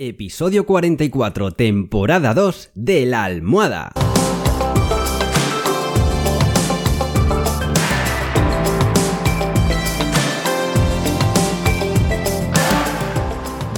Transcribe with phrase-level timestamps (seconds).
[0.00, 3.90] Episodio 44, temporada 2 de La Almohada.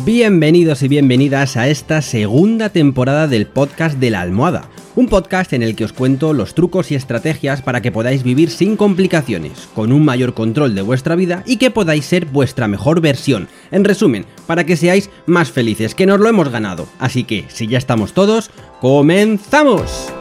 [0.05, 4.69] Bienvenidos y bienvenidas a esta segunda temporada del podcast de La Almohada
[5.01, 8.51] un podcast en el que os cuento los trucos y estrategias para que podáis vivir
[8.51, 13.01] sin complicaciones, con un mayor control de vuestra vida y que podáis ser vuestra mejor
[13.01, 13.49] versión.
[13.71, 16.87] En resumen, para que seáis más felices, que nos lo hemos ganado.
[16.99, 18.51] Así que, si ya estamos todos,
[18.83, 20.20] ¡comenzamos!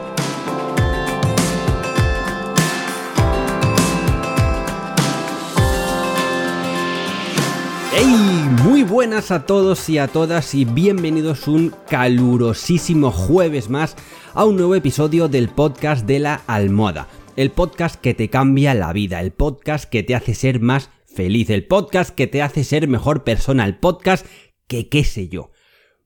[8.90, 13.96] Buenas a todos y a todas y bienvenidos un calurosísimo jueves más
[14.34, 17.06] a un nuevo episodio del podcast de la almohada.
[17.36, 21.50] El podcast que te cambia la vida, el podcast que te hace ser más feliz,
[21.50, 24.26] el podcast que te hace ser mejor persona, el podcast
[24.66, 25.52] que qué sé yo.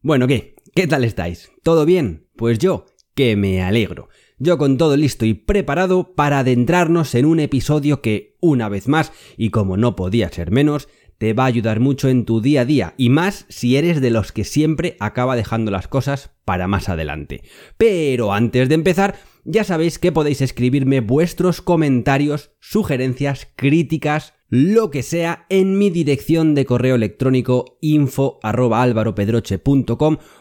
[0.02, 0.54] Bueno, ¿qué?
[0.74, 1.52] ¿Qué tal estáis?
[1.62, 2.28] ¿Todo bien?
[2.36, 4.10] Pues yo, que me alegro.
[4.38, 9.12] Yo con todo listo y preparado para adentrarnos en un episodio que, una vez más,
[9.38, 12.64] y como no podía ser menos, te va a ayudar mucho en tu día a
[12.64, 16.88] día y más si eres de los que siempre acaba dejando las cosas para más
[16.88, 17.42] adelante.
[17.76, 25.02] Pero antes de empezar, ya sabéis que podéis escribirme vuestros comentarios, sugerencias, críticas, lo que
[25.02, 28.38] sea en mi dirección de correo electrónico info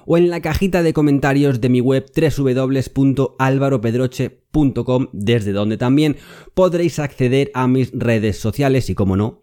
[0.06, 6.18] o en la cajita de comentarios de mi web www.alvaropedroche.com desde donde también
[6.54, 9.42] podréis acceder a mis redes sociales y como no,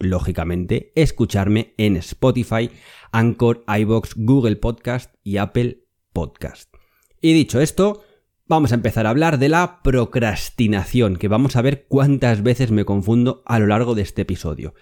[0.00, 2.70] lógicamente, escucharme en Spotify,
[3.12, 6.74] Anchor, iBox, Google Podcast y Apple Podcast.
[7.20, 8.02] Y dicho esto,
[8.46, 12.84] vamos a empezar a hablar de la procrastinación, que vamos a ver cuántas veces me
[12.84, 14.74] confundo a lo largo de este episodio.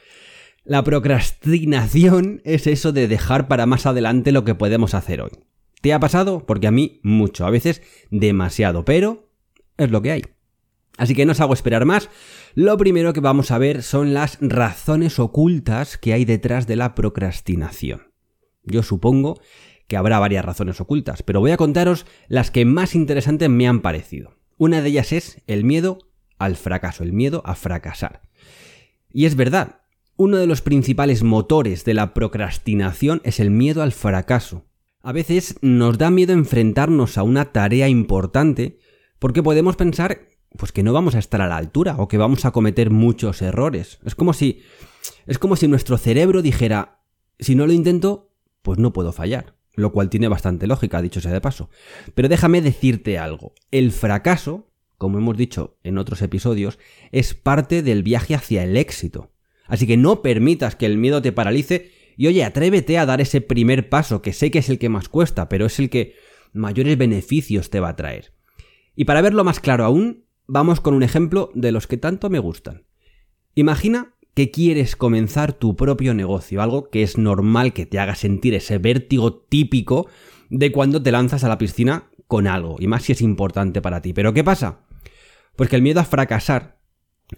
[0.65, 5.31] La procrastinación es eso de dejar para más adelante lo que podemos hacer hoy.
[5.81, 6.45] ¿Te ha pasado?
[6.47, 9.31] Porque a mí mucho, a veces demasiado, pero
[9.77, 10.23] es lo que hay.
[10.99, 12.11] Así que no os hago esperar más.
[12.55, 16.95] Lo primero que vamos a ver son las razones ocultas que hay detrás de la
[16.95, 18.13] procrastinación.
[18.65, 19.41] Yo supongo
[19.87, 23.81] que habrá varias razones ocultas, pero voy a contaros las que más interesantes me han
[23.81, 24.37] parecido.
[24.59, 25.99] Una de ellas es el miedo
[26.37, 28.23] al fracaso, el miedo a fracasar.
[29.11, 29.81] Y es verdad,
[30.17, 34.67] uno de los principales motores de la procrastinación es el miedo al fracaso.
[35.01, 38.79] A veces nos da miedo enfrentarnos a una tarea importante
[39.21, 42.45] porque podemos pensar pues que no vamos a estar a la altura o que vamos
[42.45, 43.99] a cometer muchos errores.
[44.05, 44.63] Es como si
[45.27, 47.01] es como si nuestro cerebro dijera,
[47.39, 48.31] si no lo intento,
[48.63, 51.71] pues no puedo fallar, lo cual tiene bastante lógica, dicho sea de paso.
[52.15, 56.79] Pero déjame decirte algo, el fracaso, como hemos dicho en otros episodios,
[57.13, 59.31] es parte del viaje hacia el éxito.
[59.67, 63.41] Así que no permitas que el miedo te paralice y oye, atrévete a dar ese
[63.41, 66.17] primer paso, que sé que es el que más cuesta, pero es el que
[66.53, 68.33] mayores beneficios te va a traer.
[68.97, 72.41] Y para verlo más claro aún, vamos con un ejemplo de los que tanto me
[72.41, 72.87] gustan.
[73.55, 78.55] Imagina que quieres comenzar tu propio negocio, algo que es normal que te haga sentir
[78.55, 80.09] ese vértigo típico
[80.49, 84.01] de cuando te lanzas a la piscina con algo, y más si es importante para
[84.01, 84.13] ti.
[84.13, 84.81] Pero ¿qué pasa?
[85.57, 86.81] Pues que el miedo a fracasar,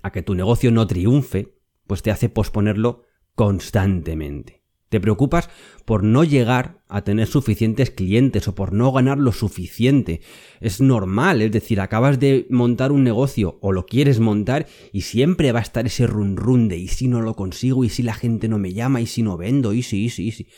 [0.02, 1.54] a que tu negocio no triunfe,
[1.86, 3.04] pues te hace posponerlo
[3.34, 4.59] constantemente.
[4.90, 5.48] Te preocupas
[5.84, 10.20] por no llegar a tener suficientes clientes o por no ganar lo suficiente.
[10.60, 15.52] Es normal, es decir, acabas de montar un negocio o lo quieres montar y siempre
[15.52, 18.14] va a estar ese run run de y si no lo consigo y si la
[18.14, 20.48] gente no me llama y si no vendo y si, y si, y si.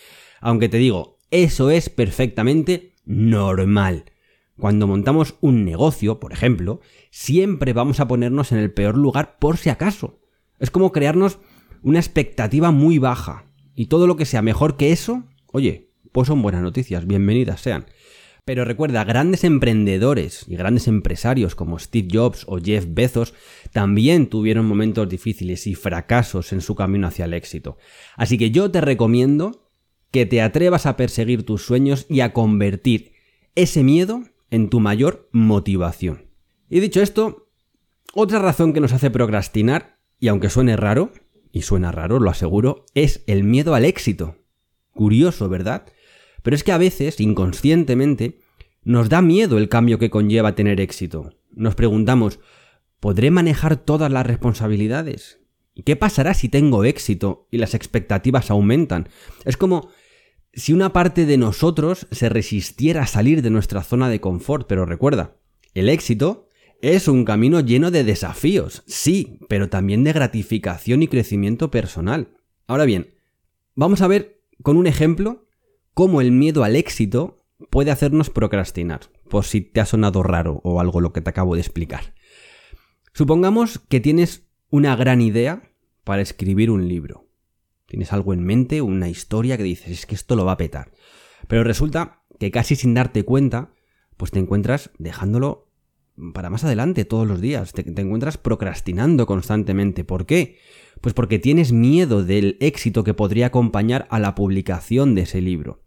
[0.41, 4.07] Aunque te digo, eso es perfectamente normal.
[4.59, 9.59] Cuando montamos un negocio, por ejemplo, siempre vamos a ponernos en el peor lugar por
[9.59, 10.21] si acaso.
[10.59, 11.39] Es como crearnos
[11.83, 16.43] una expectativa muy baja y todo lo que sea mejor que eso, oye, pues son
[16.43, 17.87] buenas noticias, bienvenidas sean.
[18.45, 23.35] Pero recuerda, grandes emprendedores y grandes empresarios como Steve Jobs o Jeff Bezos
[23.73, 27.79] también tuvieron momentos difíciles y fracasos en su camino hacia el éxito.
[28.17, 29.71] Así que yo te recomiendo
[30.11, 33.13] que te atrevas a perseguir tus sueños y a convertir
[33.55, 36.27] ese miedo en tu mayor motivación.
[36.69, 37.49] Y dicho esto,
[38.13, 41.13] otra razón que nos hace procrastinar, y aunque suene raro,
[41.53, 44.37] y suena raro, lo aseguro, es el miedo al éxito.
[44.95, 45.87] Curioso, ¿verdad?
[46.43, 48.41] Pero es que a veces, inconscientemente,
[48.83, 51.35] nos da miedo el cambio que conlleva tener éxito.
[51.53, 52.41] Nos preguntamos,
[52.99, 55.41] ¿podré manejar todas las responsabilidades?
[55.75, 59.09] ¿Y qué pasará si tengo éxito y las expectativas aumentan?
[59.45, 59.91] Es como
[60.53, 64.85] si una parte de nosotros se resistiera a salir de nuestra zona de confort, pero
[64.85, 65.37] recuerda,
[65.75, 66.49] el éxito
[66.83, 72.37] es un camino lleno de desafíos, sí, pero también de gratificación y crecimiento personal.
[72.67, 73.15] Ahora bien,
[73.77, 75.47] vamos a ver con un ejemplo
[75.95, 77.37] cómo el miedo al éxito
[77.71, 81.55] puede hacernos procrastinar, por si te ha sonado raro o algo lo que te acabo
[81.55, 82.15] de explicar.
[83.13, 85.71] Supongamos que tienes una gran idea
[86.03, 87.29] para escribir un libro.
[87.87, 90.91] Tienes algo en mente, una historia que dices, es que esto lo va a petar.
[91.47, 93.73] Pero resulta que casi sin darte cuenta,
[94.17, 95.72] pues te encuentras dejándolo
[96.35, 97.73] para más adelante todos los días.
[97.73, 100.05] Te, encuentras procrastinando constantemente.
[100.05, 100.59] ¿Por qué?
[101.01, 105.83] Pues porque tienes miedo del éxito que podría acompañar a la publicación de ese libro.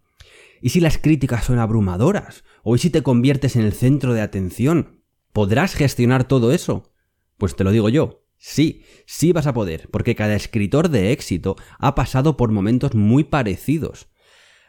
[0.62, 2.44] ¿Y si las críticas son abrumadoras?
[2.64, 5.04] ¿O si te conviertes en el centro de atención?
[5.32, 6.92] ¿Podrás gestionar todo eso?
[7.38, 8.24] Pues te lo digo yo.
[8.38, 13.24] Sí, sí vas a poder, porque cada escritor de éxito ha pasado por momentos muy
[13.24, 14.08] parecidos.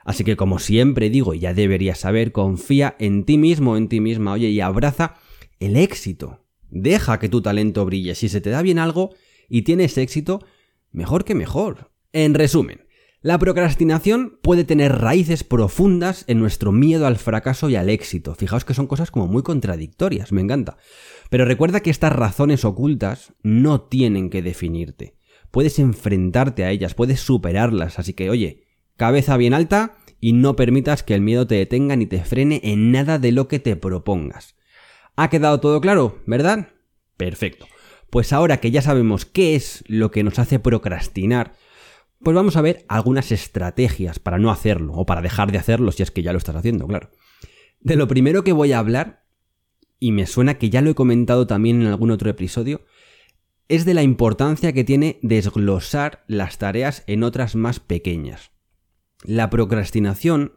[0.05, 4.01] Así que como siempre digo, y ya deberías saber, confía en ti mismo, en ti
[4.01, 5.17] misma, oye, y abraza
[5.61, 6.47] el éxito.
[6.71, 8.15] Deja que tu talento brille.
[8.15, 9.15] Si se te da bien algo
[9.49, 10.45] y tienes éxito,
[10.93, 11.93] mejor que mejor.
[12.13, 12.87] En resumen,
[13.23, 18.35] la procrastinación puede tener raíces profundas en nuestro miedo al fracaso y al éxito.
[18.35, 20.77] Fijaos que son cosas como muy contradictorias, me encanta.
[21.31, 25.17] Pero recuerda que estas razones ocultas no tienen que definirte.
[25.51, 28.65] Puedes enfrentarte a ellas, puedes superarlas, así que oye,
[28.97, 32.93] cabeza bien alta y no permitas que el miedo te detenga ni te frene en
[32.93, 34.56] nada de lo que te propongas.
[35.17, 36.69] ¿Ha quedado todo claro, verdad?
[37.17, 37.67] Perfecto.
[38.11, 41.55] Pues ahora que ya sabemos qué es lo que nos hace procrastinar,
[42.23, 46.03] pues vamos a ver algunas estrategias para no hacerlo o para dejar de hacerlo si
[46.03, 47.11] es que ya lo estás haciendo, claro.
[47.81, 49.25] De lo primero que voy a hablar,
[49.99, 52.85] y me suena que ya lo he comentado también en algún otro episodio,
[53.69, 58.53] es de la importancia que tiene desglosar las tareas en otras más pequeñas.
[59.25, 60.53] La procrastinación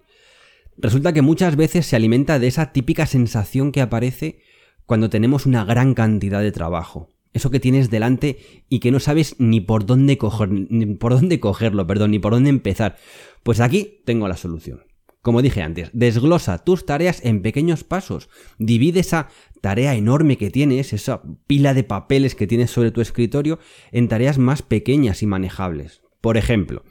[0.77, 4.41] resulta que muchas veces se alimenta de esa típica sensación que aparece
[4.89, 7.09] cuando tenemos una gran cantidad de trabajo.
[7.31, 8.39] Eso que tienes delante
[8.69, 12.33] y que no sabes ni por dónde, coger, ni por dónde cogerlo, perdón, ni por
[12.33, 12.97] dónde empezar.
[13.44, 14.81] Pues aquí tengo la solución.
[15.21, 18.30] Como dije antes, desglosa tus tareas en pequeños pasos.
[18.57, 19.27] Divide esa
[19.62, 23.59] tarea enorme que tienes, esa pila de papeles que tienes sobre tu escritorio,
[23.92, 26.01] en tareas más pequeñas y manejables.
[26.19, 26.83] Por ejemplo,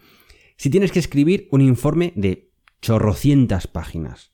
[0.57, 4.31] si tienes que escribir un informe de chorrocientas páginas,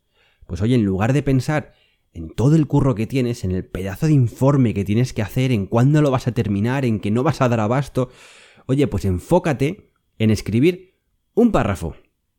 [0.46, 1.72] pues oye, en lugar de pensar
[2.14, 5.52] en todo el curro que tienes, en el pedazo de informe que tienes que hacer,
[5.52, 8.08] en cuándo lo vas a terminar, en que no vas a dar abasto,
[8.66, 10.94] oye, pues enfócate en escribir
[11.34, 11.96] un párrafo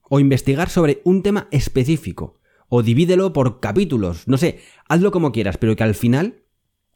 [0.10, 2.39] o investigar sobre un tema específico
[2.69, 6.44] o divídelo por capítulos, no sé, hazlo como quieras, pero que al final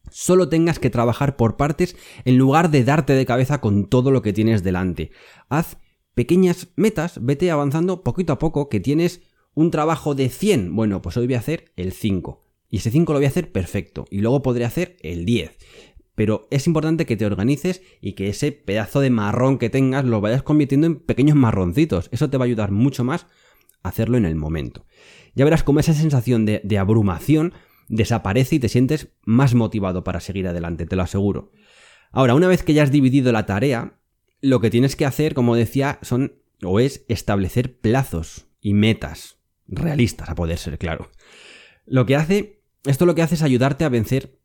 [0.09, 4.21] solo tengas que trabajar por partes en lugar de darte de cabeza con todo lo
[4.21, 5.11] que tienes delante.
[5.49, 5.77] Haz
[6.15, 9.21] pequeñas metas, vete avanzando poquito a poco, que tienes
[9.53, 12.48] un trabajo de 100, bueno, pues hoy voy a hacer el 5.
[12.69, 14.05] Y ese 5 lo voy a hacer perfecto.
[14.11, 15.57] Y luego podré hacer el 10.
[16.15, 20.21] Pero es importante que te organices y que ese pedazo de marrón que tengas lo
[20.21, 22.09] vayas convirtiendo en pequeños marroncitos.
[22.11, 23.25] Eso te va a ayudar mucho más
[23.83, 24.85] a hacerlo en el momento.
[25.33, 27.53] Ya verás cómo esa sensación de, de abrumación
[27.87, 31.51] desaparece y te sientes más motivado para seguir adelante, te lo aseguro.
[32.11, 33.99] Ahora, una vez que ya has dividido la tarea,
[34.41, 36.33] lo que tienes que hacer, como decía, son
[36.63, 39.37] o es establecer plazos y metas
[39.67, 41.09] realistas, a poder ser claro.
[41.85, 44.39] Lo que hace esto lo que hace es ayudarte a vencer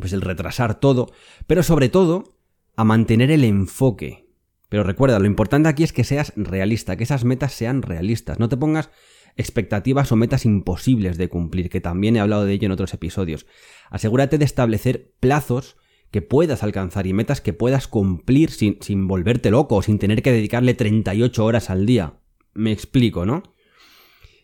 [0.00, 1.10] pues el retrasar todo,
[1.46, 2.38] pero sobre todo
[2.76, 4.28] a mantener el enfoque.
[4.68, 8.48] Pero recuerda, lo importante aquí es que seas realista, que esas metas sean realistas, no
[8.48, 8.90] te pongas
[9.36, 13.46] expectativas o metas imposibles de cumplir, que también he hablado de ello en otros episodios.
[13.90, 15.76] Asegúrate de establecer plazos
[16.10, 20.32] que puedas alcanzar y metas que puedas cumplir sin, sin volverte loco, sin tener que
[20.32, 22.20] dedicarle 38 horas al día.
[22.54, 23.42] Me explico, ¿no?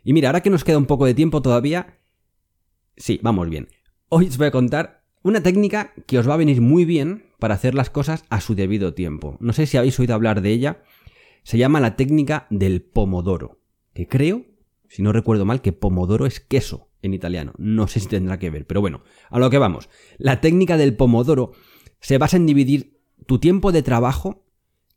[0.05, 2.02] Y mira, ahora que nos queda un poco de tiempo todavía,
[2.97, 3.69] Sí, vamos bien.
[4.09, 7.55] Hoy os voy a contar una técnica que os va a venir muy bien para
[7.55, 9.37] hacer las cosas a su debido tiempo.
[9.41, 10.83] No sé si habéis oído hablar de ella.
[11.43, 13.61] Se llama la técnica del pomodoro.
[13.95, 14.45] Que creo,
[14.89, 17.53] si no recuerdo mal, que pomodoro es queso en italiano.
[17.59, 19.89] No sé si tendrá que ver, pero bueno, a lo que vamos.
[20.19, 21.53] La técnica del pomodoro
[22.01, 24.45] se basa en dividir tu tiempo de trabajo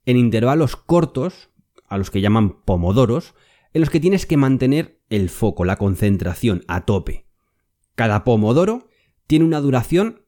[0.05, 1.49] en intervalos cortos,
[1.87, 3.33] a los que llaman pomodoros,
[3.73, 7.25] en los que tienes que mantener el foco, la concentración a tope.
[7.95, 8.87] Cada pomodoro
[9.27, 10.25] tiene una duración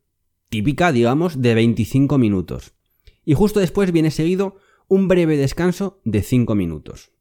[0.50, 2.74] típica, digamos, de 25 minutos.
[3.26, 4.56] Y justo después viene seguido
[4.88, 7.12] un breve descanso de 5 minutos.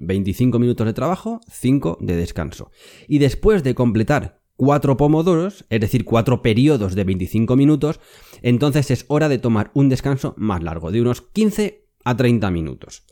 [0.00, 2.70] 25 minutos de trabajo, 5 de descanso.
[3.06, 8.00] Y después de completar 4 pomodoros, es decir, 4 periodos de 25 minutos,
[8.40, 13.04] entonces es hora de tomar un descanso más largo, de unos 15 a 30 minutos.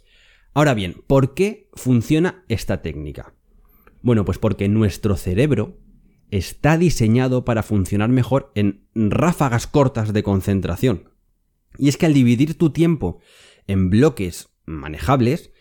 [0.54, 3.34] Ahora bien, ¿por qué funciona esta técnica?
[4.02, 5.78] Bueno, pues porque nuestro cerebro
[6.30, 11.10] está diseñado para funcionar mejor en ráfagas cortas de concentración.
[11.78, 13.20] Y es que al dividir tu tiempo
[13.66, 15.52] en bloques manejables,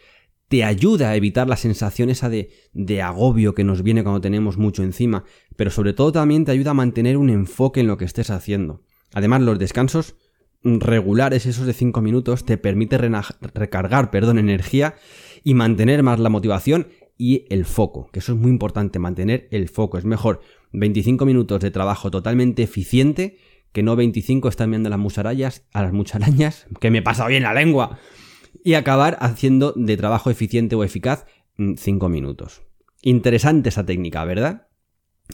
[0.48, 4.58] te ayuda a evitar la sensación esa de, de agobio que nos viene cuando tenemos
[4.58, 5.24] mucho encima,
[5.56, 8.84] pero sobre todo también te ayuda a mantener un enfoque en lo que estés haciendo.
[9.14, 10.16] Además, los descansos
[10.64, 14.96] regulares, esos de 5 minutos, te permite recargar, perdón, energía
[15.44, 19.70] y mantener más la motivación y el foco, que eso es muy importante, mantener el
[19.70, 19.98] foco.
[19.98, 23.38] Es mejor 25 minutos de trabajo totalmente eficiente
[23.72, 27.54] que no 25 están viendo las musarañas, a las musarañas, que me pasa bien la
[27.54, 28.00] lengua,
[28.64, 31.26] y acabar haciendo de trabajo eficiente o eficaz
[31.58, 32.62] 5 minutos.
[33.02, 34.68] Interesante esa técnica, ¿verdad?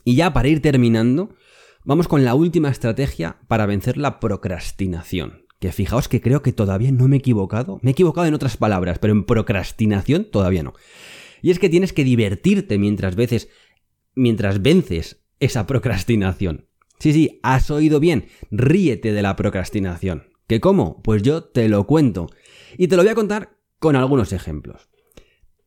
[0.03, 1.35] Y ya para ir terminando,
[1.83, 5.45] vamos con la última estrategia para vencer la procrastinación.
[5.59, 7.79] Que fijaos que creo que todavía no me he equivocado.
[7.81, 10.73] Me he equivocado en otras palabras, pero en procrastinación todavía no.
[11.41, 13.49] Y es que tienes que divertirte mientras veces,
[14.13, 16.67] mientras vences esa procrastinación.
[16.99, 18.27] Sí, sí, has oído bien.
[18.51, 20.27] Ríete de la procrastinación.
[20.47, 21.01] ¿Qué cómo?
[21.01, 22.27] Pues yo te lo cuento.
[22.77, 24.89] Y te lo voy a contar con algunos ejemplos.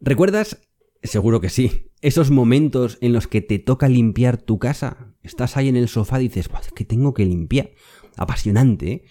[0.00, 0.60] ¿Recuerdas?
[1.02, 1.90] Seguro que sí.
[2.00, 5.14] Esos momentos en los que te toca limpiar tu casa.
[5.22, 7.70] Estás ahí en el sofá y dices, es que tengo que limpiar.
[8.16, 9.04] Apasionante, ¿eh?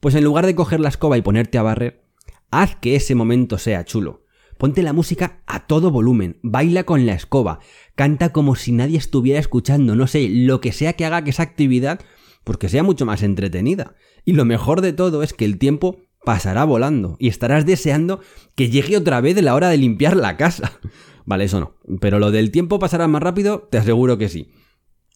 [0.00, 2.04] Pues en lugar de coger la escoba y ponerte a barrer,
[2.50, 4.25] haz que ese momento sea chulo.
[4.58, 7.60] Ponte la música a todo volumen, baila con la escoba,
[7.94, 11.42] canta como si nadie estuviera escuchando, no sé, lo que sea que haga que esa
[11.42, 12.00] actividad,
[12.44, 13.96] pues que sea mucho más entretenida.
[14.24, 18.20] Y lo mejor de todo es que el tiempo pasará volando y estarás deseando
[18.54, 20.72] que llegue otra vez la hora de limpiar la casa.
[21.24, 21.76] Vale, eso no.
[22.00, 24.50] Pero lo del tiempo pasará más rápido, te aseguro que sí.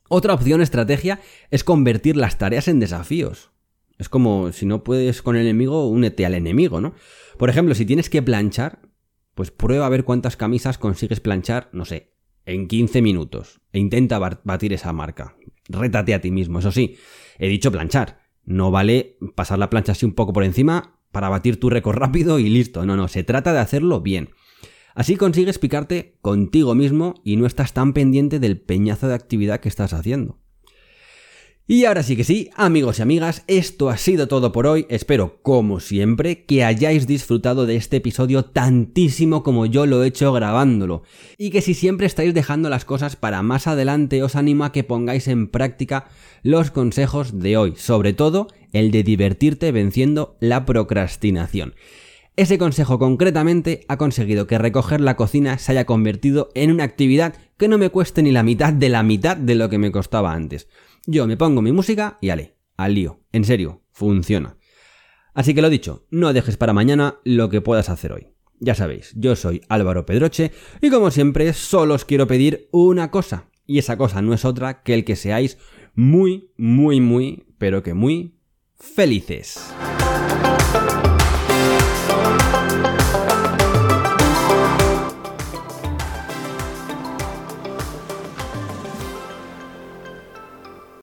[0.08, 1.20] Otra opción estrategia
[1.50, 3.50] es convertir las tareas en desafíos.
[3.96, 6.94] Es como si no puedes con el enemigo, únete al enemigo, ¿no?
[7.38, 8.80] Por ejemplo, si tienes que planchar,
[9.40, 12.12] pues prueba a ver cuántas camisas consigues planchar, no sé,
[12.44, 13.62] en 15 minutos.
[13.72, 15.34] E intenta batir esa marca.
[15.66, 16.98] Rétate a ti mismo, eso sí.
[17.38, 18.20] He dicho planchar.
[18.44, 22.38] No vale pasar la plancha así un poco por encima para batir tu récord rápido
[22.38, 22.84] y listo.
[22.84, 24.28] No, no, se trata de hacerlo bien.
[24.94, 29.70] Así consigues picarte contigo mismo y no estás tan pendiente del peñazo de actividad que
[29.70, 30.38] estás haciendo.
[31.72, 34.86] Y ahora sí que sí, amigos y amigas, esto ha sido todo por hoy.
[34.88, 40.32] Espero, como siempre, que hayáis disfrutado de este episodio tantísimo como yo lo he hecho
[40.32, 41.04] grabándolo.
[41.38, 44.82] Y que si siempre estáis dejando las cosas para más adelante, os animo a que
[44.82, 46.08] pongáis en práctica
[46.42, 51.74] los consejos de hoy, sobre todo el de divertirte venciendo la procrastinación.
[52.34, 57.34] Ese consejo concretamente ha conseguido que recoger la cocina se haya convertido en una actividad
[57.58, 60.32] que no me cueste ni la mitad de la mitad de lo que me costaba
[60.32, 60.66] antes.
[61.06, 63.20] Yo me pongo mi música y ale, al lío.
[63.32, 64.56] En serio, funciona.
[65.34, 68.28] Así que lo dicho, no dejes para mañana lo que puedas hacer hoy.
[68.58, 70.52] Ya sabéis, yo soy Álvaro Pedroche
[70.82, 73.46] y como siempre solo os quiero pedir una cosa.
[73.66, 75.56] Y esa cosa no es otra que el que seáis
[75.94, 78.38] muy, muy, muy, pero que muy
[78.76, 79.72] felices.